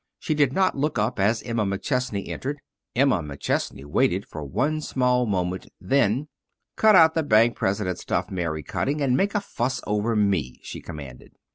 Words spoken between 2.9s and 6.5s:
Emma McChesney waited for one small moment. Then: